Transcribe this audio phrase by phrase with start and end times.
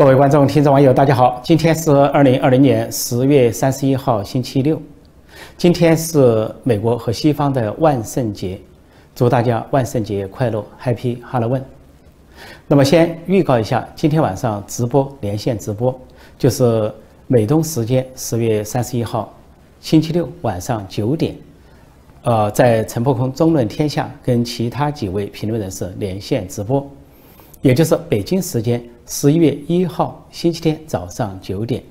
[0.00, 1.38] 各位观众、听众、网友，大家好！
[1.44, 4.80] 今天是二零二零年十月三十一号，星期六。
[5.58, 8.58] 今天是美国和西方的万圣节，
[9.14, 11.60] 祝大家万圣节快乐，Happy Halloween！
[12.66, 15.94] 那么，先预告一下，今天晚上直播连线直播，
[16.38, 16.90] 就是
[17.26, 19.30] 美东时间十月三十一号
[19.82, 21.36] 星期六晚上九点，
[22.22, 26.90] 呃，在陈破空中论天下跟其他几位评论人士连线直播，
[27.62, 28.82] 也就是北京时间。
[29.06, 31.82] 十一月一号星期天早上九点，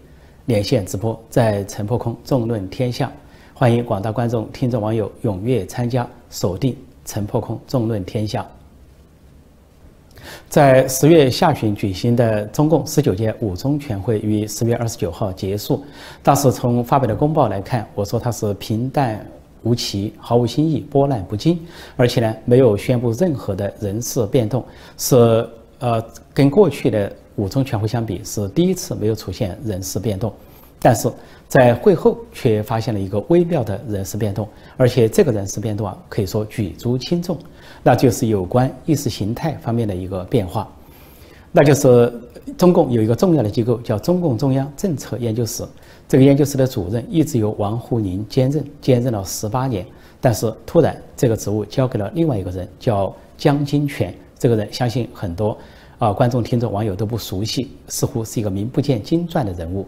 [0.45, 3.11] 连线直播在陈破空众论天下，
[3.53, 8.47] 欢迎广大观众、听众、网友踊跃参加，锁定陈破空众论天下。
[10.47, 15.83] 在十月下旬举行的中共十九届五中全会于十月二十九号结束，
[16.23, 19.23] 但是从发表的公报来看，我说它是平淡
[19.63, 21.59] 无奇、毫无新意、波澜不惊，
[21.95, 24.65] 而且呢没有宣布任何的人事变动，
[24.97, 25.47] 是。
[25.79, 26.03] 呃，
[26.33, 30.33] 跟过去的五中全会相比，是第一次没有出现人事变动，
[30.77, 31.09] 但是
[31.47, 37.37] 在会后却发现了一个微妙的人事变动，而且这个人事变动啊，可以说举足轻重，
[37.81, 40.69] 那就是有关意识形态方面的一个变化，
[41.53, 42.13] 那就是
[42.57, 45.63] 中共有一个重要的机构叫中共中央政策研究室，
[46.09, 49.85] 这个研究室的主任一直由王沪宁兼任，兼任了十八年，
[50.19, 54.13] 但是突然这个职务交给了另外一个人，叫江金泉。
[54.37, 55.57] 这个人相信很多
[55.99, 59.85] 啊观众、听众、网友都不熟悉，似乎是一个名不见经传的人物。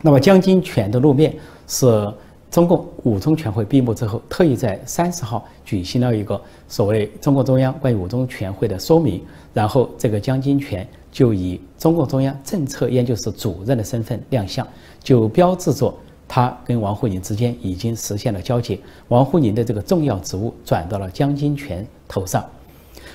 [0.00, 1.32] 那么江金泉的露面
[1.68, 2.12] 是
[2.50, 9.22] 中共五中全会闭幕之后，特意在三十号举行了一个所谓中共中央关于五中全会的说明，
[9.54, 14.66] 然后这个江金泉就以中共中央政策研究室主任的身份亮相，
[15.02, 15.94] 就标志着
[16.26, 22.44] 他跟王沪宁之间已经实现了交接，王沪宁的这个重要职务转到了江金泉头上。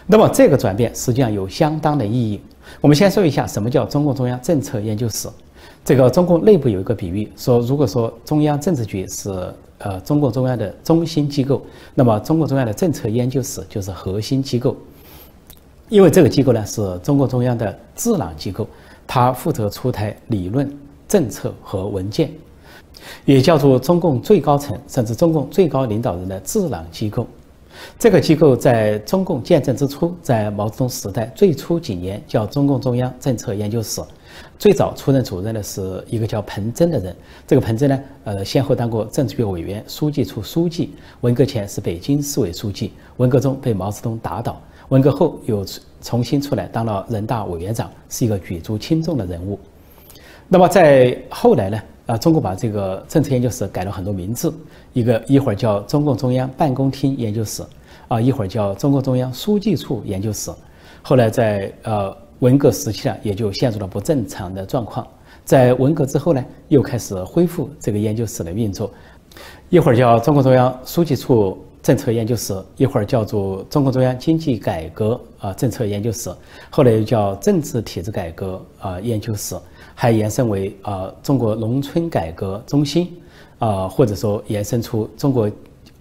[0.09, 2.39] 那么这个转变实际上有相当的意义。
[2.79, 5.27] 我们先说一下什么叫中共中央政策研究室。
[5.83, 9.29] 这个中共内部有一个比喻，说如果说中央政治局是
[9.79, 11.61] 呃中共中央的中心机构，
[11.93, 14.75] 那么中共中央的政策研究室就是核心机构。
[15.89, 18.67] 因为这个机构呢是中共中央的智囊机构，
[19.05, 20.69] 它负责出台理论、
[21.07, 22.29] 政策和文件，
[23.23, 27.25] 也叫做中共最高层甚至中共最高领导人的智囊机构。
[27.99, 34.01] 这个机构在中共建政之初，在毛泽东时代最初几年叫中共中央政策研究室，
[34.59, 37.15] 最早出任主任的是一个叫彭真的人。
[37.47, 45.65] 这个彭真呢，呃，先后当过政治局委员、书记处书记，文革前是北京市委书记，文革中被毛泽东打倒，文革后又
[46.01, 49.59] 重新出来当了人大委员长，是一个举足轻重的人物。
[50.47, 51.81] 那么在后来呢？
[52.07, 54.51] 啊，中国把这个政策研究室改了很多名字，
[54.93, 57.61] 一个一会儿叫中共中央办公厅研究室，
[58.07, 60.49] 啊，一会儿叫中共中央书记处研究室。
[61.01, 65.05] 后来在呃文革时期啊，也就陷入了不正常的状况。
[65.43, 68.89] 在文革之后呢，又开始恢复这个研究室的运作，
[69.69, 76.33] 一会儿叫中共中央书记处政策研究室，一会儿叫做中共中央经济改革啊政策研究室，
[76.69, 79.57] 后来又叫政治体制改革啊研究室。
[79.99, 83.11] 还延伸为啊中国农村改革中心，
[83.57, 85.49] 啊或者说延伸出中国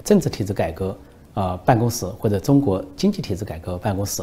[0.05, 0.95] 政治体制改革
[1.33, 4.23] 啊办公室或者中国经济体制改革办公室。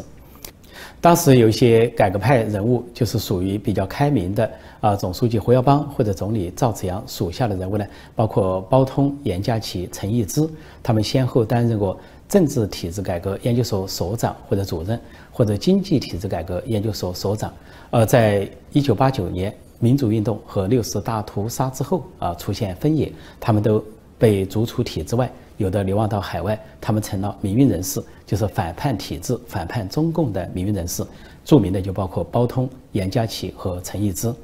[1.00, 4.48] 当时有一些改革派人物，就是属于比较开明的
[4.80, 10.48] 啊总书记胡耀邦或者总理赵紫阳属下的人物呢，包括包通、严家祺、陈毅之，
[10.84, 11.98] 他们先后担任过
[12.28, 14.98] 政治体制改革研究所所长或者主任，
[15.32, 17.52] 或者经济体制改革研究所所长。
[17.90, 19.52] 呃，在一九八九年。
[19.78, 23.84] 民主运动和六四大屠杀之后啊，出现分野，他们都
[24.18, 31.04] 被逐出体制外，有的流亡到海外，他们成了民运人士，就是反叛体制、反叛中共的民运人士。
[31.44, 34.34] 著名的就包括包通、严家祺和陈毅之。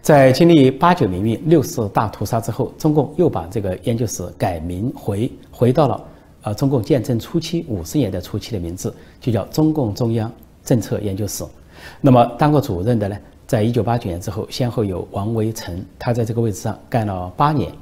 [0.00, 6.04] 在经历八九民运、六四大屠杀之后，中共又把这个研究室改名回回到了
[6.42, 10.30] 呃中共建政初期五十年代初期的名字，就叫中共中央
[10.64, 11.42] 政策研究室。
[12.00, 17.72] 那么，当过主任的呢，在一九八九年之后，先后有王维成，他在这个位置上干了八年。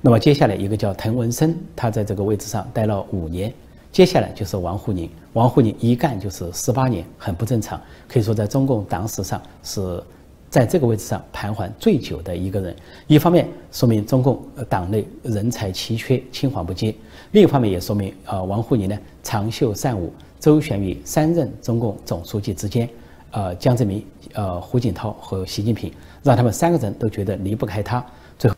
[0.00, 3.52] 那么接下来一个叫滕文生，他在这个位置上待了五年。
[3.92, 10.00] 接下来就是王沪宁，王沪宁一干就是十八年，很不正常，可以说在中共党史上是
[10.48, 12.76] 在这个位置上盘桓最久的一个人。
[13.08, 16.94] 一方面说明中共党内人才奇缺，青黄不接；
[17.32, 22.88] 另一方面也说明啊，王沪宁呢长袖善舞，周旋于三任中共总书记之间。
[23.30, 24.04] 呃，江泽民、
[24.34, 25.92] 呃，胡锦涛和习近平，
[26.22, 28.04] 让他们三个人都觉得离不开他。
[28.38, 28.56] 最后，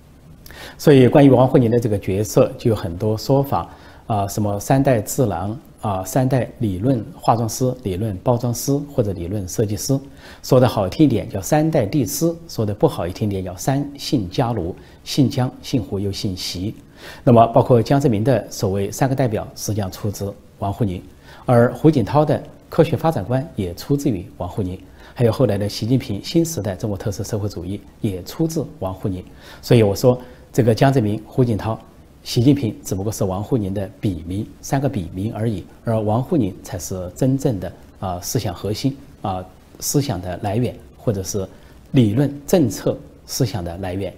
[0.79, 3.69] 所以关于王沪宁的这个角色，就有很多说法
[4.07, 9.99] 啊，什么三代智囊啊三代理论化妆师、理论包装师或者理论设计师。
[10.43, 16.75] 说的好听一点叫三代帝师，说的不好一听点叫三姓家奴，姓江、姓胡又姓习。
[17.25, 21.03] 那么包括江泽民的所谓三个代表，实际上出自王沪宁，
[21.45, 22.41] 而胡锦涛的
[22.73, 24.81] 科学发展观也出自于王沪宁。
[25.13, 29.23] 还有后来的习近平新时代中国特色社会主义也出自王沪宁，
[29.61, 30.19] 所以我说
[30.51, 31.79] 这个江泽民、胡锦涛、
[32.25, 37.71] 习近平只不过是王沪宁的笔名，三个笔名而已，而王沪宁才是真正的
[38.01, 39.45] 啊思想核心啊
[39.79, 41.47] 思想的来源，或者是
[41.91, 42.97] 理论政策
[43.27, 44.11] 思想的来源。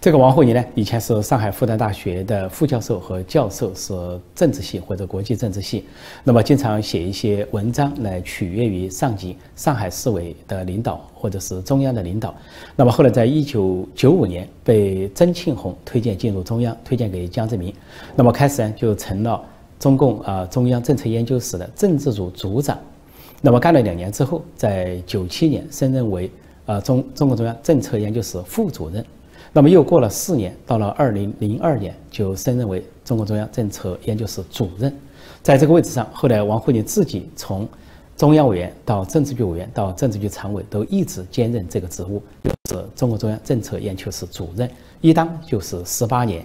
[0.00, 3.94] 这个王沪宁呢，以前是上海复旦大学的副教授和教授，是
[4.34, 5.84] 政治系或者国际政治系。
[6.22, 12.34] 那么经常写一些文章来取悦于上级，上海市委的领导或者是中央的领导。
[12.76, 17.74] 那么后来在一九九五年被曾庆红推荐进入中央，推荐给江泽民。
[18.14, 19.42] 那么开始呢，就成了
[19.78, 22.78] 中共啊中央政策研究室的政治组组长。
[23.42, 26.30] 那么干了两年之后，在九七年升任为
[26.64, 29.04] 啊中中共中央政策研究室副主任。
[29.56, 34.94] 那么又过了四年，到了二零零二年，就升任为中共中央政策研究室主任。
[35.42, 37.66] 在这个位置上，后来王沪宁自己从
[38.18, 44.70] 中央委员到政治局委员到政治局常委，都一直兼任这个职务，就是中共中央政策研究室主任，
[45.00, 46.44] 一当就是十八年。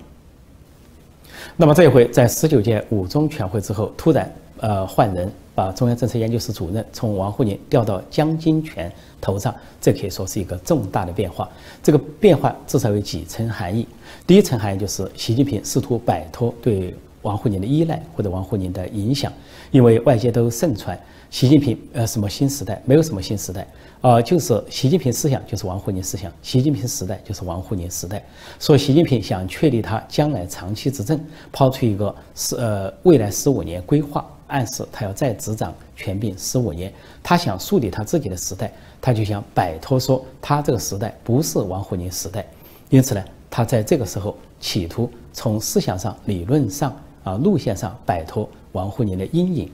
[1.58, 5.30] 那么这一回，在十九届五中全会之后，突然呃换人。
[5.54, 11.50] 把中央政策研究室主任从王沪宁调到江金泉头上，这可以说是一个重大的变化。
[11.84, 13.88] 这个变化至少有几层含义。
[14.26, 19.32] 第一层含义就是习近平试图摆脱对王沪宁的依赖或者王沪宁的影响，
[19.72, 21.00] 因为外界都盛传
[21.30, 23.68] 习近平呃什么新时代，没有什么新时代
[24.02, 28.24] 啊，就是习近平思想就是王沪宁思想，习近平时代就是王沪宁时代。
[28.60, 31.20] 说习近平想确立他将来长期执政，
[31.52, 34.26] 抛出一个十呃未来十五年规划。
[34.52, 36.94] 暗示他要再执掌权柄十五年，
[37.24, 38.72] 他想树立他自己的时代，
[39.02, 42.46] 他就想摆脱说他这个时代不是王沪宁时代，
[42.90, 46.94] 因此呢，他在这个时候企图从思想上、理论上
[47.24, 49.72] 啊路线上摆脱王沪宁的阴影。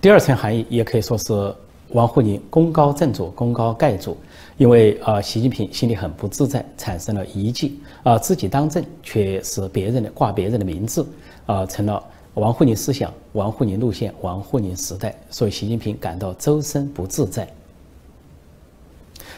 [0.00, 1.54] 第二层含义也可以说是
[1.88, 4.16] 王沪宁功高震主、功高盖主，
[4.58, 11.06] 因为啊习近平心里很不自在，产生了疑忌啊自己当政却是别人的挂别人的名字
[11.46, 12.04] 啊成了。
[12.36, 17.48] 王沪宁思想、王沪宁路线、王沪宁时代，所以习近平感到周身不自在。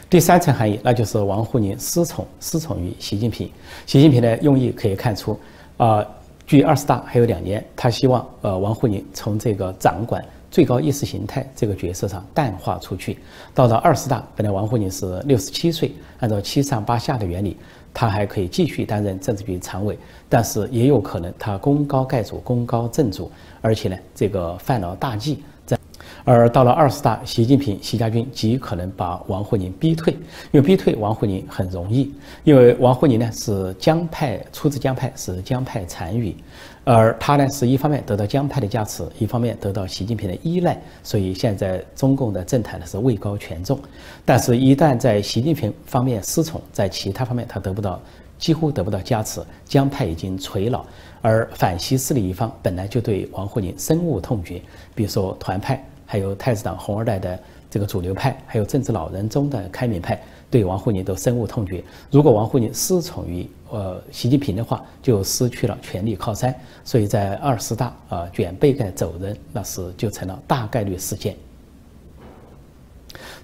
[0.09, 3.49] 第三层含义，那就是王沪宁失宠，失宠于习近平。
[3.85, 5.39] 习近平的用意可以看出，
[5.77, 6.05] 啊，
[6.45, 13.17] 距二十大还有两年，他希望呃王沪宁从这个掌管最高意识形态这个角色上淡化出去。
[13.53, 17.57] 到了二十大，本来王沪宁是六十七岁，按照七上八下的原理。
[17.91, 19.97] 他还可以继续担任政治局常委，
[20.29, 23.29] 但是也有可能他功高盖主、功高震主，
[23.61, 25.43] 而且呢，这个犯了大忌。
[25.65, 25.77] 在
[26.23, 30.13] 而到了二十大，习近平、习家军极可能把王沪宁逼退，
[30.51, 32.13] 因为逼退王沪宁很容易，
[32.43, 36.35] 因为王沪宁呢是江派，出自江派，是江派残余。
[36.85, 43.79] 而他呢，是一方面得到江派的加持，一方面得到习近平的依赖，所以现在中共的政坛呢是位高权重。
[44.25, 48.01] 但是，一旦在习近平方面失宠，在其他方面他得不到，
[48.39, 50.83] 几乎得不到加持，江派已经垂老，
[51.21, 54.59] 而反习势力一方本来就对王沪宁深恶痛绝，
[54.95, 57.37] 比如说团派，还有太子党红二代的
[57.69, 60.21] 这个主流派，还有政治老人中的开明派。
[60.51, 61.83] 对王沪宁都深恶痛绝。
[62.09, 66.53] 如果王沪宁失宠于呃习近平的话，就失去了权力靠山。
[66.83, 71.35] 所以在二十大啊卷被盖走人，那是就成了大概率事件。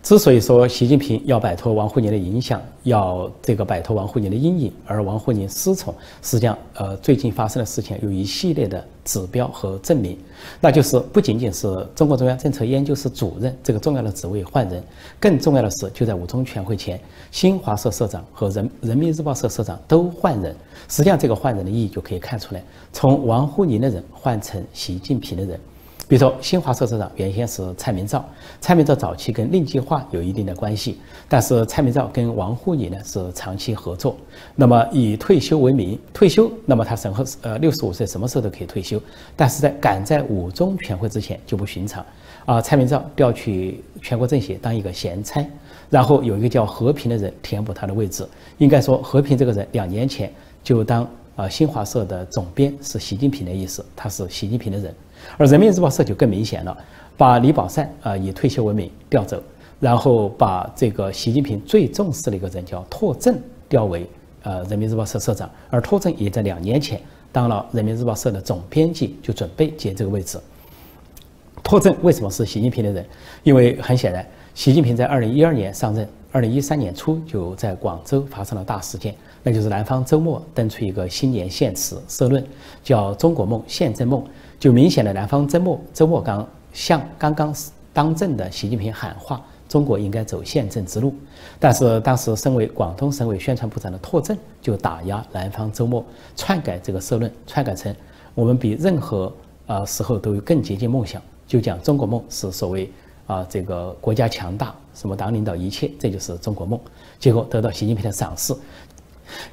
[0.05, 10.15] 之所以说习近平要摆脱王沪宁的影响，要这个摆脱王沪宁的阴影，而王沪宁失宠，实际上，呃，最近发生的事情有一系列的指标和证明，
[10.61, 14.83] 那就是不仅仅是中国中央政策研究室主任这个重要的职位换人，
[15.19, 20.55] 更重要的是，就在五中全会前，新华社社长和人人民日报社社长都换人。
[20.87, 25.59] 实际上，这个换人的意义就可以看出来，从王沪宁的人换成习近平的人。
[26.07, 28.23] 比如说，新华社社长原先是蔡明照，
[28.61, 34.15] 蔡明照早期跟令计划有一定的关系，但是蔡明照跟王沪宁呢是长期合作。
[34.55, 39.01] 那么以退休为名，退休，那么他审核呃六十五岁什么时候都可以退休，
[39.35, 42.05] 但是在赶在五中全会之前就不寻常。
[42.45, 45.43] 啊，蔡明照调去全国政协当一个闲差，
[45.89, 48.23] 然后有一个叫和平的人填补他的位置。
[48.59, 50.31] 应该说，和平这个人两年前
[50.63, 54.93] 就当啊新华社的总编，是习近平的意思，他是习近平的人。
[55.37, 56.77] 而人民日报社就更明显了，
[57.17, 59.41] 把李宝善啊以退休为名调走，
[59.79, 64.07] 然后把这个习近平最重视的一个人叫拓正调为
[64.43, 67.01] 呃人民日报社社长，而拓正也在两年前
[67.31, 70.39] 当了人民日报社的总编辑，就准备接这个位置。
[71.63, 73.03] 拓正为什么是习近平的人？
[73.43, 82.45] 因为很显然，习近平在二零一二年上任，二零一三年初就在广州发生了大事件，那就是南方周末登出一个新年献词社论，
[82.83, 84.23] 叫“中国梦，宪政梦”，
[84.65, 87.55] 就明显的南方周末周末刚向刚刚
[87.93, 91.13] 当政的习近平喊话，中国应该走宪政之路。
[91.59, 96.03] 但是当时身为广东省委宣传部长的拓正就打压南方周末，
[96.35, 97.95] 篡改这个社论，篡改成
[98.33, 99.31] 我们比任何
[99.67, 101.21] 呃时候都更接近梦想。
[101.45, 102.89] 就讲中国梦是所谓
[103.27, 106.79] 啊，这个国家强大，什么党领导一切，这就是中国梦。
[107.19, 108.51] 结果得到习近平的赏识，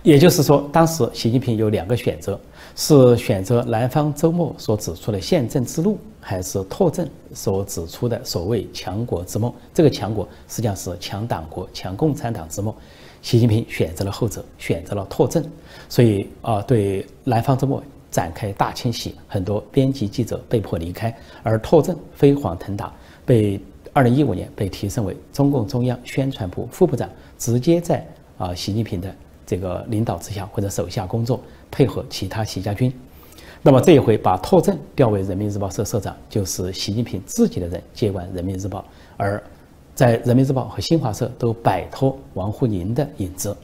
[0.02, 2.40] 也就是说，当时习近平有两个选择：
[2.74, 9.52] 是选择南方周末所指出的宪政之路，还是拓政所指出的所谓强国之梦。
[9.74, 12.74] 这个强国实际上是强党国、强共产党之梦。
[13.20, 15.44] 习近平选择了后者，选择了拓政，
[15.88, 17.82] 所以啊，对南方周末。
[18.10, 22.92] 展开大清洗，很多编辑记者被迫离开，而拓政飞黄腾达，
[23.24, 23.58] 被
[23.94, 29.16] 二零一五年被提升为中共中央宣传部副部长，直接在啊习近平的
[29.52, 31.38] 这个领导之下或者手下工作，
[31.70, 32.90] 配合其他习家军。
[33.60, 38.82] 那么这一回把拓正调为人民日报社社长，就是习近平自己的人接管人民日报，
[39.18, 39.42] 而
[39.94, 43.54] 在人民日报和新华社都摆脱王沪宁的影子。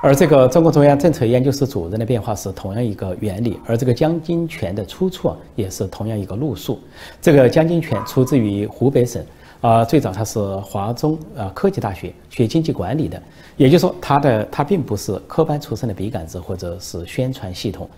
[0.00, 6.80] 而这个中共中央政策研究室主任的变化是同样一个原理，而这个江金泉的出处啊，也是同样一个路数。
[7.20, 9.22] 这个江金泉出自于湖北省，
[9.62, 13.22] 啊，最早他是华中啊科技大学学经济管理的，
[13.56, 17.88] 也就是说，他的他并不是科班出身的笔杆子或者是宣传系统，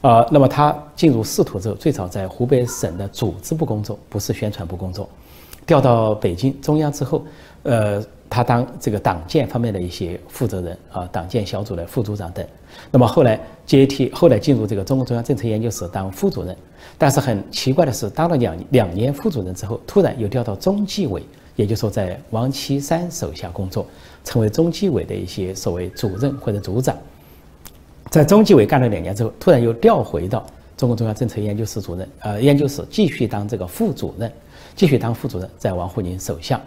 [0.00, 5.08] 啊，那么他进入仕途之后，最早在湖北省的组织部工作，不是宣传部工作，
[5.66, 7.22] 调到北京中央之后，
[7.62, 8.02] 呃。
[8.30, 12.46] 他当这个党建方面的一些负责人啊，党建小组的副组长等。
[12.92, 16.56] 那么后来接替，后来进入这个中共中央政策研究室当副主任。
[16.96, 21.22] 但是很奇怪的是，当了两两年副主任之后，突然又调到中纪委，
[21.56, 23.84] 也就是说在王岐山手下工作，
[24.24, 26.96] 成为中纪委的一些所谓主任或者组长。
[28.10, 30.46] 在中纪委干了两年之后，突然又调回到
[30.76, 34.30] 中共中央政策研究室主任，呃，研究室继续当这个副主任，
[34.76, 36.60] 继续当副主任，在王沪宁手下。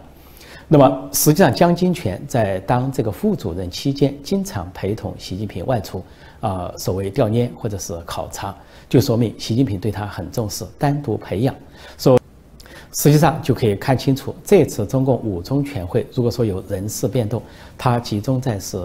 [0.66, 6.02] 那么，实际上，江金泉在当这个副主任期间，经常陪同习近平外出，
[6.40, 8.54] 啊，所谓调研或者是考察，
[8.88, 11.54] 就说明习近平对他很重视，单独培养。
[11.98, 12.18] 说，
[12.92, 17.42] 实际上就可以看清楚，这次中共五中全会，如果说有人事变动，
[17.76, 18.78] 它集中在是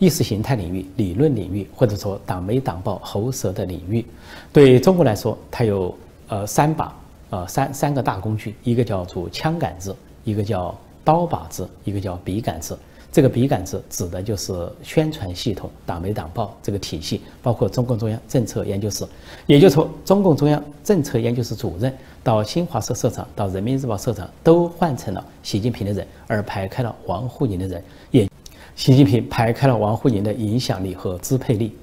[0.00, 4.04] 意识形态领域、理论领域，或者说党媒党报喉舌的领域。
[4.52, 5.96] 对中国来说，它有
[6.26, 6.92] 呃三把，
[7.30, 9.94] 呃三三个大工具，一个叫做枪杆子，
[10.24, 10.76] 一个叫。
[11.04, 12.78] 刀把子，一个叫笔杆子。
[13.12, 14.52] 这个笔杆子指的就是
[14.84, 19.04] 宣传系统、党媒党报这个体系，包括中共中央政策研究室，
[19.46, 21.92] 也就是说，中共中央政策研究室主任
[22.22, 28.28] 到新华社社长到人民日报社长都换成了习近平的人，而排开了王沪宁的人，也
[28.76, 31.76] 习近平排开了王沪宁的影响力和支配力。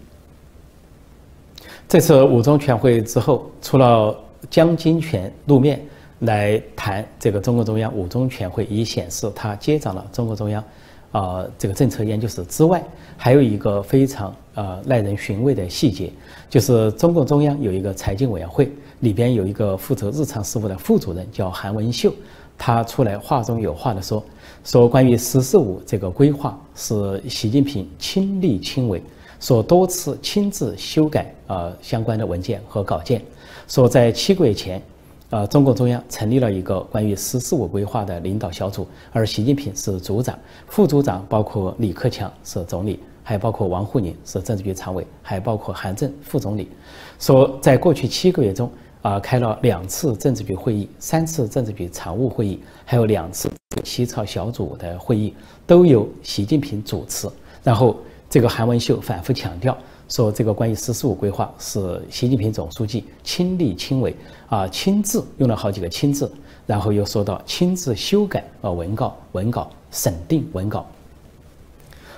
[1.89, 4.17] 这次五中全会之后，除了
[4.49, 5.85] 江金泉露面。
[6.19, 10.63] 来谈这个中共中央五中全会，以显示他接掌了中共中央，
[11.11, 12.83] 啊，这个政策研究室之外，
[13.15, 16.11] 还有一个非常呃耐人寻味的细节，
[16.49, 18.71] 就是中共中央有一个财经委员会，
[19.01, 22.11] 里边有一个负责日常事务的副主任叫韩文秀，
[22.57, 24.23] 他出来话中有话的说，
[24.63, 28.99] 说关于“十四五”这个规划是习近平亲力亲为，
[29.39, 33.21] 说多次亲自修改啊相关的文件和稿件，
[33.67, 34.81] 说在七个月前。
[35.29, 46.69] 呃，中共中央成立了一个关于“十四五”规划的领导小组，而习近平是组长，副组长包括李克强是总理，还包括王沪宁是政治局常委，还包括韩正副总理。
[47.19, 53.51] 说在过去七个月中，啊，开了两次政治局会议，三次政治局常务会议，还有两次
[53.83, 55.33] 起草小组的会议，
[55.65, 57.27] 都由习近平主持。
[57.65, 57.97] 然后，
[58.29, 59.77] 这个韩文秀反复强调。
[60.09, 64.15] 说这个关于“十四五”规划是习近平总书记亲力亲为
[64.47, 66.31] 啊，亲自用了好几个“亲”字，
[66.65, 70.85] 然后又说到亲自修改啊文稿、文稿审定文稿。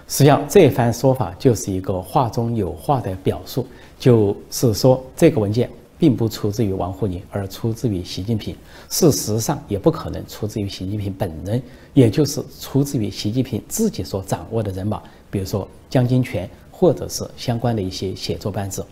[0.08, 3.66] 实际上这番说法就是一个话中有话的表述，
[4.00, 8.56] 就是说这个文件并不出自于王沪宁，而出自于习近平。
[8.90, 11.62] 事实上也不可能出自于习近平本人，
[11.94, 16.48] 也就是出自于习近平自己所掌握的人马，比如说江金泉。
[16.80, 18.86] 或者是相关的一些写作班子，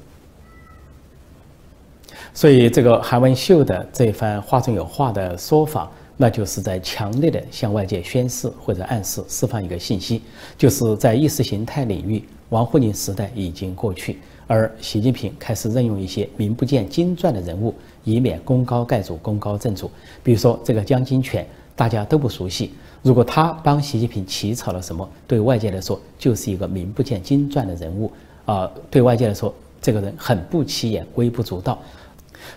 [2.34, 10.22] 所以这个韩文秀的这番话中有话的说法，那就是在强烈的向外界宣示或者暗示、释放一个信息，
[10.58, 19.89] 就是在意识形态领域，王沪宁时代已经过去，而习近平开始任用一些名不见经传的人物，以免功高盖主、功高震主。
[20.22, 22.74] 比如说这个江金泉，大家都不熟悉。
[23.01, 28.12] 如果他帮习近平起草了什么，对外界来说就是一个名不见经传的人物
[28.46, 31.77] 啊，对外界来说，这个人很不起眼、微不足道。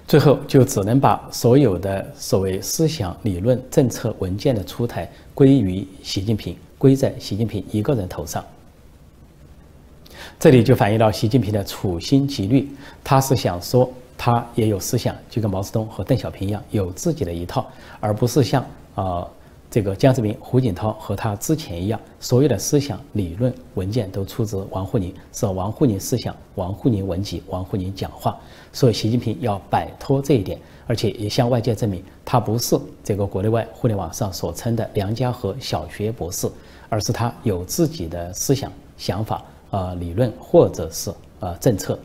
[0.07, 8.45] 最后就只能把所有的所谓思想、理论、政策文件的出台归于习近平，归在习近平一个人头上。
[10.39, 12.69] 这里就反映到习近平的处心积虑，
[13.03, 17.67] 他是想说他也有思想，就跟毛泽东和邓小平一样，有自己的一套，
[17.99, 19.27] 而不是像啊
[19.71, 28.37] 这个江泽民、胡锦涛和他之前一样，所有的思想、理论、文件都出自王沪宁，是王沪宁思想、王沪宁文集、王沪宁讲话。
[28.73, 30.59] 所以习近平要摆脱这一点，
[30.89, 36.51] 而且也向外界证明，他不是这个国内外互联网上所称的梁家河小学博士，
[36.89, 41.97] 而是他有自己的思想、想法、呃理论或者是呃政策。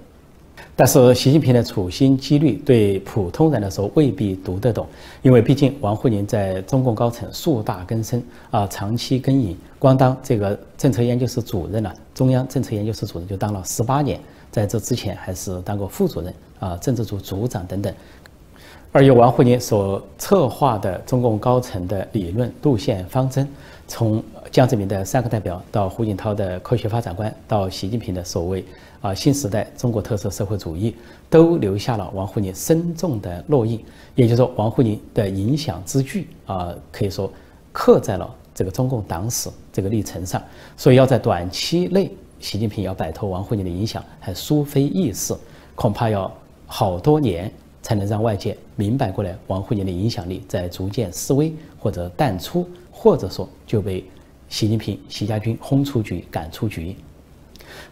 [0.78, 4.86] 但是习近平的处心积虑，对普通人来说未必读得懂，
[5.22, 14.20] 因为毕竟王沪宁在中共高层树大根深啊，长期耕耘，光当这个政策研究室主任了，中央政策研究室主任就当了十八年。
[14.52, 17.94] 在这之前，还是当过副主任啊，政治组组长等等。
[18.96, 23.46] 而由王沪宁所策划的中共高层的理论路线方针，
[23.90, 28.64] 从江泽民的三个代表到胡锦涛的科学发展观，到习近平的所谓
[29.02, 30.96] 啊新时代中国特色社会主义，
[31.30, 33.84] 都留下了王沪宁深重的烙印。
[34.16, 37.30] 也就是说，王沪宁的影响之巨啊，可以说
[37.74, 40.42] 刻在了这个中共党史这个历程上。
[40.78, 42.10] 所以要在短期内。
[42.40, 45.36] 习近平要摆脱王沪宁的影响，还殊非易事，
[45.74, 46.32] 恐怕要
[46.66, 47.52] 好多年
[47.86, 54.04] 才能让外界明白过来，王沪宁的影响力在逐渐式微或者淡出，或者说就被
[54.50, 56.96] 习近平、习家军轰出局、赶出局。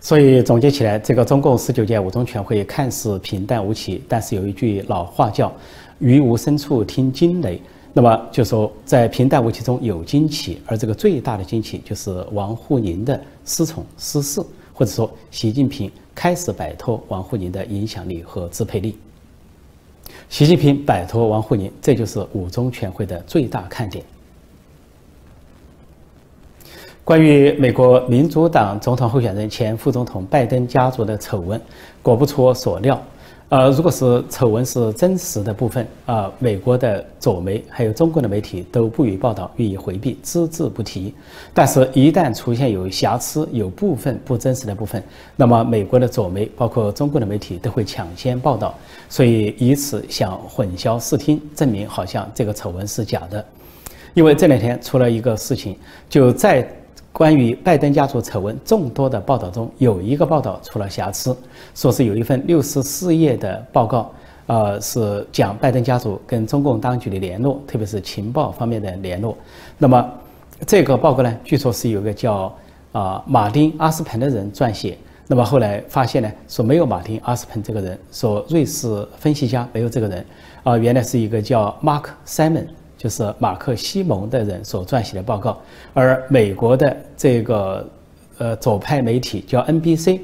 [0.02, 5.54] 所以总结起来，这个中共十九届五中全会看似平淡无奇，但是有一句老话叫
[6.00, 7.62] “于无声处听惊雷”。
[7.94, 14.42] 那么就说，在平淡无奇中有惊奇，而这个最大的惊奇就是王沪宁的失宠失势，
[14.74, 18.98] 或者说习近平开始摆脱王沪宁的影响力和支配力。
[20.30, 24.04] 习近平摆脱王沪宁，这就是五中全会的最大看点。
[27.04, 31.62] 关于美国民主党总统候选人前副总统拜登家族的丑闻，
[32.02, 33.02] 果不出我所料。
[33.54, 41.14] 呃，如果是丑闻是真实的部分啊，美国的左媒还有中国的媒体都不予报道，予以回避，只字不提。
[41.54, 45.04] 但是，一旦出现有瑕疵、有部分不真实的部分，
[45.36, 48.74] 那么美国的左媒包括中国的媒体都会抢先报道，
[49.08, 53.46] 所以以此想混淆视听，证明好像这个丑闻是假的。
[54.16, 55.78] 因为这两天出了一个事情，
[56.10, 56.68] 就在。
[57.14, 61.38] 关于拜登家族丑闻众多的报道中，有一个报道出了瑕疵，
[61.76, 64.12] 说是有一份六十四页的报告，
[64.48, 69.38] 呃，是讲拜登家族跟中共当局的联络，特别是情报方面的联络。
[69.78, 70.12] 那么
[70.66, 72.52] 这个报告呢，据说是有个叫
[72.94, 74.98] 啊马丁阿斯彭的人撰写。
[75.28, 80.26] 那么后来发现呢，说没有马丁阿斯彭这个人，说瑞士分析家没有这个人，
[80.64, 82.66] 啊，原来是一个叫 Mark Simon。
[83.04, 85.58] 就是马克西蒙的人所撰写的报告，
[85.94, 87.86] 而美国的这个
[88.38, 90.22] 呃左派媒体叫 NBC，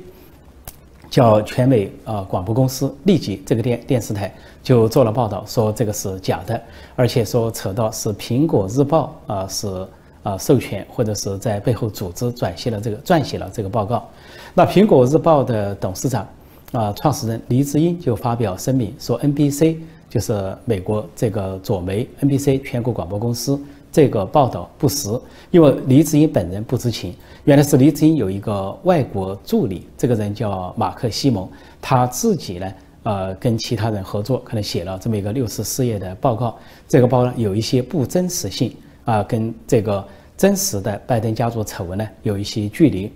[1.10, 6.62] 叫全美呃广播公司，立即这个电电视台就做了报道，说这个是假的，
[6.96, 9.86] 而且说扯到是苹果日报啊是
[10.24, 14.08] 啊授权或者是在背后组织转写了这个撰写了这个报告。
[14.54, 16.26] 那苹果日报的董事长
[16.72, 19.80] 啊创始人黎智英就发表声明说 NBC。
[20.10, 23.60] 就是美国这个左媒 NBC 全国广播公司
[23.92, 25.10] 这个报道不实，
[25.52, 31.48] 因为黎智英本人不知情，原来是黎智英有一个外国助理，这个人叫马克西蒙，
[31.82, 40.04] 他自己呢，呃，跟其他人合作，可能写了这么一个六十四页的报告，这个报告有一些不真实性啊，跟这个
[40.38, 43.12] 真实的拜登家族丑闻呢有一些距离，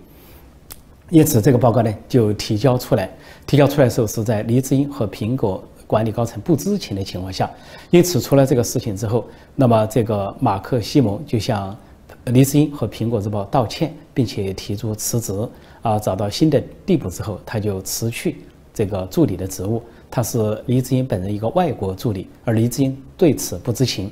[1.10, 3.10] 因此这个报告呢就提交出来，
[3.46, 5.64] 提交出来的时候是在黎智英和苹果。
[5.94, 7.48] 管理高层不知情的情况下，
[7.92, 9.24] 因此出了这个事情之后，
[9.56, 11.78] 那么这个马克西蒙就向
[12.26, 15.48] 黎智英和苹果日报道歉，并且提出辞职。
[15.84, 18.38] 啊，找到新的地步之后，他就辞去
[18.74, 19.84] 这个助理的职务。
[20.10, 24.10] 他是黎智英本人一个外国助理，而黎智英对此不知情，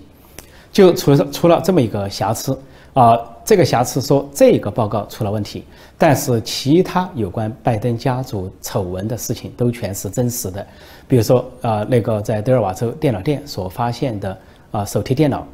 [0.72, 2.56] 就出了出了这么一个瑕疵。
[2.94, 5.64] 啊，这个瑕疵说这个报告出了问题，
[5.98, 10.68] 但是其他有关拜登家族丑闻的事情都全是真实的。
[11.12, 14.38] 比如说，啊，那个在德尔瓦州电脑店所发现的
[14.72, 15.46] 啊手提电脑，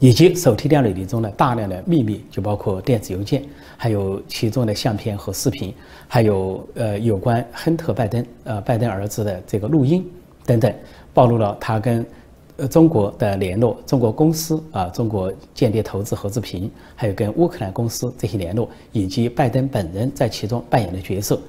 [0.00, 3.44] 以及手提电脑里中的大量的秘密，就包括电子邮件，
[3.76, 5.72] 还有其中的相片和视频，
[6.08, 10.04] 还有呃有关亨特·拜登呃拜登儿子的这个录音
[10.44, 10.74] 等等，
[11.14, 12.04] 暴露了他跟
[12.56, 21.40] 呃中国的联络，中国公司啊，中国间谍投资何志平，还有跟乌克兰公司这些联络，以及拜登本人在其中扮演的角色。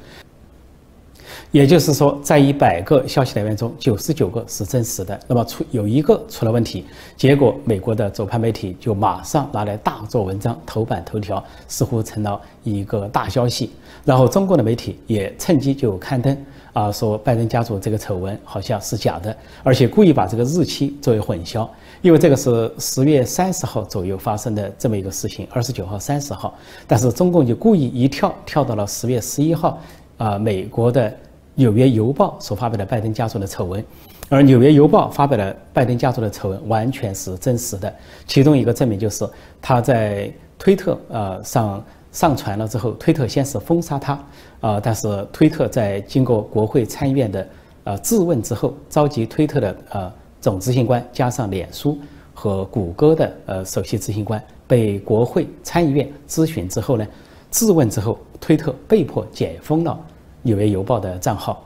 [1.52, 5.20] 也就是说，在一百个消息来源中，九十九个是真实的。
[5.28, 6.86] 那么出有一个出了问题，
[7.18, 13.72] 结果美国的左派媒体就马上拿来大做文章，头版头条似乎成了一个大消息。
[14.06, 16.36] 然后中国的媒体也趁机就刊登
[16.74, 21.68] 啊，说拜登家族这个丑闻好像是假的，而且故意把这个日期作为混淆，
[22.02, 26.56] 因为这个是十月三十号左右发生的这么一个事情，二十九号、三十号，
[26.88, 29.80] 但是中共就故意一跳跳到了十月十一号，
[30.22, 31.10] 啊，美国的。
[31.64, 33.84] 《纽约邮报》所发表的拜登家族的丑闻，
[34.30, 37.94] 而《纽约邮报》发表的拜登家族的丑闻完全是真实的。
[38.26, 39.28] 其中一个证明就是
[39.62, 44.14] 他在推特呃上上传了之后，推特先是封杀他，
[44.62, 47.48] 啊，但是推特在经过国会参议院的
[47.84, 52.00] 呃质问之后，召集推特的呃总执行官加上脸书
[52.34, 57.06] 和谷歌的呃首席执行官被国会参议院咨询之后呢，
[57.52, 59.92] 质问之后，推特被迫解封了。
[60.44, 61.64] 《纽约邮报》的账号，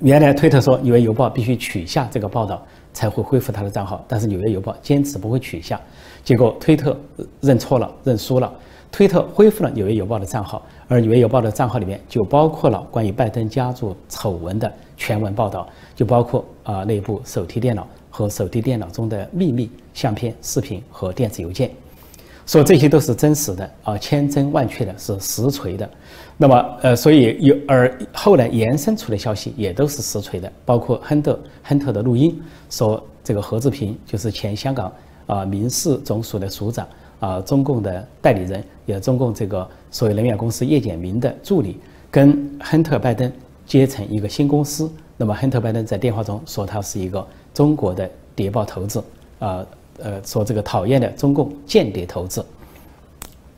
[0.00, 2.60] 原来推特说《纽约邮报》必须取下这个报道
[2.92, 5.80] 才会恢复他的账号，但是《纽约邮报》坚持不会取下，
[6.24, 6.98] 结果推特
[7.40, 8.52] 认错了，认输了，
[8.90, 21.70] 推特恢复了《纽约邮报》的账号，而《纽约邮报》的账号里面就包括了关于拜登家族丑闻的全文报道，就包括啊那部手提电脑和手提电脑中的秘密相片、视频和电子邮件。
[22.48, 25.88] 说这些都是真实的啊，千真万确的，是实锤的。
[26.38, 34.90] 那么，呃，所以有而后来延伸出的消息也都是实锤的，包括亨特亨特的录音，说这个何志平就是前香港
[35.26, 36.88] 啊民事总署的署长
[37.20, 41.78] 啊，中共的代理人，也中共这个所谓能源公司叶简明的助理，
[42.10, 43.30] 跟亨特拜登
[43.66, 44.90] 结成一个新公司。
[45.18, 49.04] 那么，亨特拜登在电话中说他是一个中国的谍报头子
[49.38, 49.66] 啊。
[50.02, 52.44] 呃，说这个讨厌的中共间谍投资，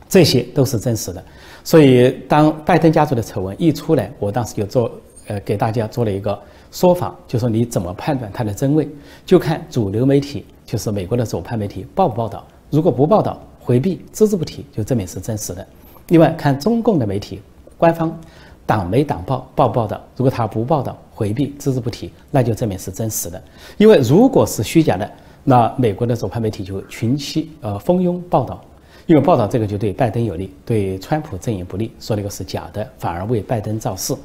[0.09, 1.23] 这些都是真实的。
[1.63, 4.91] 所以，当拜登家族的丑闻一出来，我当时就做
[5.27, 6.37] 呃给大家做了一个
[6.71, 8.89] 说法，就说你怎么判断它的真伪，
[9.25, 12.45] 就看主流媒体，就是美国的左派媒体报不报道。
[12.71, 15.65] 如果不报道、回避、只字不提，就证明是真实的。
[16.07, 17.39] 另外，看中共的媒体，
[17.77, 18.19] 官方
[18.65, 23.41] 党媒党报报不报道，如果他不报道、回避、只字不提，那就证明是真实的。
[23.77, 25.09] 因为如果是虚假的，
[25.43, 28.63] 那美国的左派媒体就群起呃蜂拥报道，
[29.07, 34.15] 因为报道这个就对拜登有利，对川普阵营不利，说那个是假的，反而为拜登造势。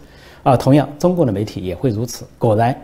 [0.43, 2.25] 啊，同样中国的媒体也会如此。
[2.39, 2.79] 果然，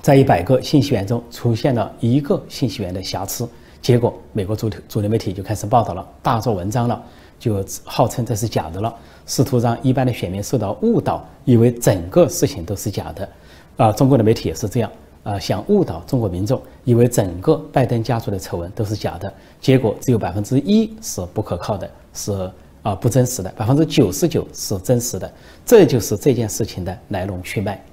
[0.00, 3.46] 在一百个信息源中出现了一个信息源的瑕疵，
[3.82, 7.02] 结果美国主流主流媒体就开始报道了，大做文章了，
[7.38, 8.94] 就号称这是假的了，
[9.26, 13.28] 试图让一般的选民受到误导，以为整个事情都是假的。
[13.76, 14.90] 啊，中国的媒体也是这样。
[15.26, 22.48] 啊，想误导中国民众，以为整个拜登家族的丑闻都是假的，结果只有百分之一是不可靠的，是
[22.82, 25.28] 啊不真实的，百分之九十九是真实的。
[25.64, 27.84] 这就是这件事情的来龙去脉。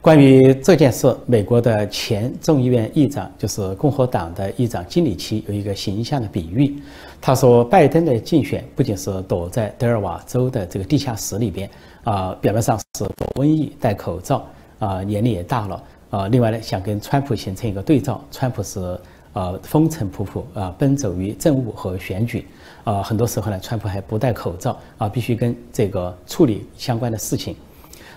[0.00, 6.74] 关于这件事，美国的前众议院议长，就是共和党的议长金里奇，有一个形象的比喻。
[7.20, 11.68] 他说，拜登的竞选不仅是躲在德尔瓦州的这个地下室里边，
[12.02, 14.42] 啊，表面上是躲瘟疫、戴口罩。
[14.82, 16.26] 啊，年龄也大了啊。
[16.26, 18.98] 另外呢，想跟川普形成一个对照，川普是
[19.32, 22.44] 呃风尘仆仆啊，奔走于政务和选举
[22.82, 23.00] 啊。
[23.00, 27.54] 很多时候呢，川普还不戴口罩啊，必须跟这个处理相关的事情。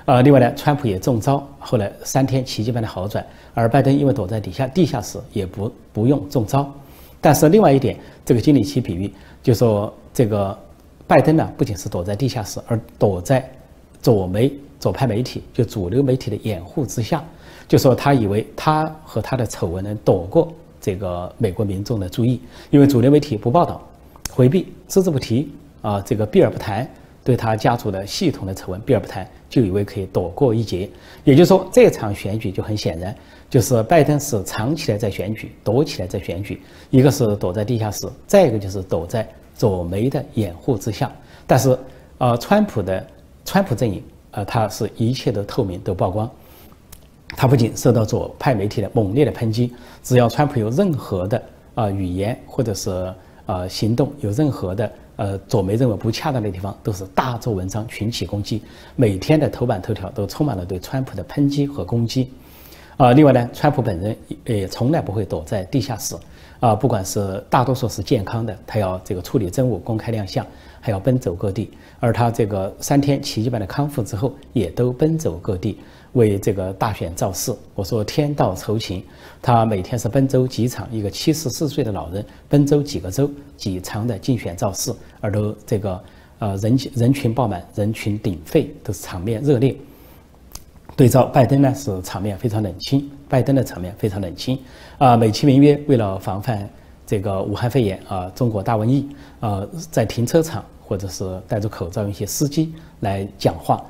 [0.06, 3.24] 啊，另外呢，川普也中招，后来三天奇迹般的好转。
[3.54, 6.68] 而拜登因为躲在底下地下室，也不不用中招。
[7.22, 10.58] 但是另外一点，这个经理奇比喻就说，这个
[11.06, 13.48] 拜登呢，不仅是躲在地下室，而躲在
[14.02, 14.52] 左眉。
[14.86, 17.26] 左派媒体就主流媒体的掩护之下，
[17.68, 23.82] 就说他以为他和他的丑闻能躲过这个美国民众的注意，因为主流媒体不报道、
[24.30, 26.88] 回避、只字不提啊，这个避而不谈，
[27.24, 30.88] 对他家族的系统的丑闻避而不谈，就以为可以躲过一劫。
[31.24, 33.16] 也就是说，这场选举就很显然，
[33.50, 41.12] 就是拜登是藏起来在选举，躲起来在选举，一个是躲在地下室，再一个就是躲在左媒的掩护之下。
[41.48, 41.76] 但是，
[42.20, 43.04] 呃，川普的
[43.44, 44.04] 川普阵营。
[44.36, 46.30] 呃，他是一切都透明，都曝光。
[47.30, 51.42] 他不仅受到左派媒体的猛烈的抨击，只要川普有任何的
[51.74, 53.14] 啊语言或者是
[53.46, 58.62] 呃行动，有任何的呃左媒认为不恰当的地方，都是大做文章，群起攻击。
[58.96, 62.30] 每天的头版头条都充满了对川普的抨击和攻击。
[62.98, 66.16] 啊，另外呢，川普本人也从来不会躲在地下室，
[66.60, 70.46] 啊，不管是大多数是健康的，他要这个处理政务、公开亮相，
[70.86, 71.72] 还要奔走各地。
[72.00, 75.80] 而他这个三天奇迹般的康复之后，也都奔走各地
[76.14, 77.52] 为这个大选造势。
[77.74, 79.04] 我说天道酬勤，
[79.42, 86.00] 他每天是奔走几场，一个七十四岁的老人奔走几个州、几场的竞选造势，而都这个
[86.38, 89.76] 呃人人群爆满，人群鼎沸，都是场面热烈。
[90.96, 93.10] 对照拜登呢，是场面非常冷清。
[93.28, 94.58] 拜登的场面非常冷清，
[95.00, 96.70] 啊，美其名曰为了防范
[97.08, 103.84] 这个武汉肺炎啊，中国大瘟疫，啊，在停车场或者是戴着口罩用一些司机来讲话，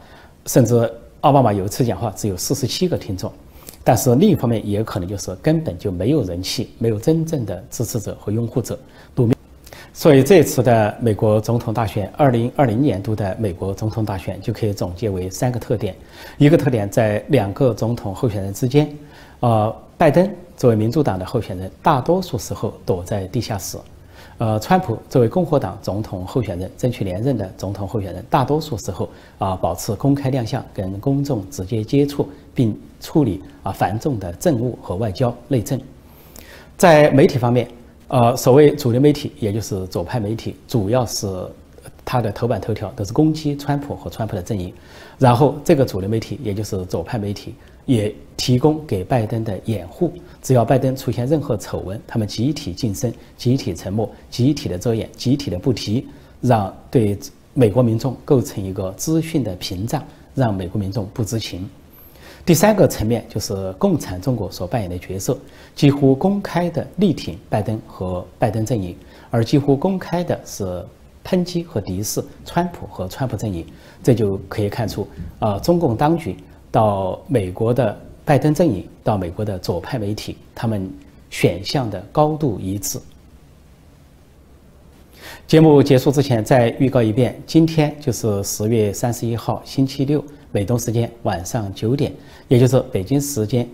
[0.46, 3.32] 甚至奥巴马有一次讲话只有四十七个听众。
[3.84, 8.78] 但是另一方面也有可能就是根本就没有人气，没有真正的支持者和拥护者。
[9.94, 15.96] 所以这次的美国总统大选，二零二零年度的美国总统大选就可以总结为三个特点：
[16.38, 18.94] 一个特点在两个总统候选人之间，
[19.40, 23.78] 呃，拜登作为民主党的候选人，大多数时候躲在地下室；
[24.38, 35.80] 呃，川普作为共和党总统候选人，争取连任的总统候选人，大多数时候啊保持公开亮相，跟公众直接接触，并处理啊繁重的政务和外交内政。
[36.78, 37.68] 在媒体方面。
[38.08, 41.28] 呃，所谓主流媒体，也就是左派媒体，主要是
[42.06, 44.72] 它的头版头条都是攻击川普和川普的阵营。
[45.18, 47.56] 然后，这个主流媒体，也就是左派媒体，
[47.86, 50.12] 也提供给拜登的掩护。
[50.42, 56.06] 只要拜登出现任何丑闻，他们集体晋升、集体沉默、集体的遮掩、集体的不提，
[56.42, 57.18] 让对
[57.54, 60.04] 美国民众构成一个资讯的屏障，
[60.36, 61.68] 让美国民众不知情。
[62.46, 65.36] 第三个层面就是共产中国所扮演的角色，
[65.74, 68.96] 几乎公开的力挺拜登和拜登阵营，
[69.32, 70.86] 而几乎公开的是
[71.26, 73.66] 抨击和敌视川普和川普阵营。
[74.04, 75.08] 这就可以看出，
[75.40, 76.38] 啊，中共当局
[76.76, 80.92] 到美国的拜登阵营，到美国的左派媒体，他们
[81.30, 83.00] 选项的高度一致。
[85.48, 90.22] 节目结束之前，再预告一遍，今天就是十月三十一号，星期六。
[90.52, 92.14] 美东时间晚上九点，
[92.50, 93.66] 也就是北京时间，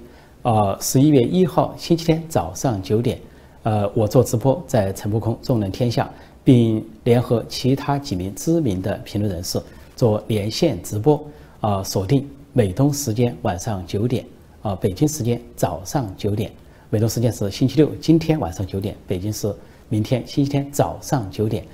[0.44, 3.20] 呃，十一月一号星期天早上九点，
[3.64, 6.08] 呃，我做直播在陈不空众论天下，
[6.44, 9.60] 并联合其他几名知名的评论人士
[9.96, 11.24] 做连线直播，
[11.62, 14.26] 啊，锁定美东时间晚上九点，
[14.62, 16.52] 啊，北京时间早上九点，
[16.90, 19.54] 美东时间是星期六今天晚上九点，北京是
[19.88, 21.66] 明天星期天早上九点，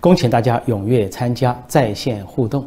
[0.00, 2.66] 恭请大家踊跃参加在线互动。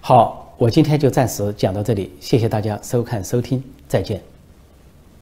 [0.00, 4.35] 好，我今天就暂时讲到这里，谢谢大家收看收听，再见。